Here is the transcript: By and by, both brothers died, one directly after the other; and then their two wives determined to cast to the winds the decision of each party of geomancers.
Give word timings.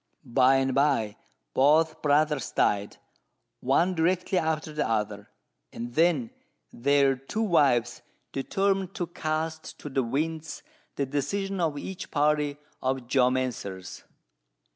By 0.25 0.55
and 0.55 0.73
by, 0.73 1.15
both 1.53 2.01
brothers 2.01 2.49
died, 2.51 2.97
one 3.59 3.93
directly 3.93 4.39
after 4.39 4.73
the 4.73 4.89
other; 4.89 5.29
and 5.71 5.93
then 5.93 6.31
their 6.73 7.15
two 7.15 7.43
wives 7.43 8.01
determined 8.31 8.95
to 8.95 9.05
cast 9.05 9.77
to 9.77 9.89
the 9.89 10.01
winds 10.01 10.63
the 10.95 11.05
decision 11.05 11.59
of 11.59 11.77
each 11.77 12.09
party 12.09 12.57
of 12.81 13.07
geomancers. 13.07 14.01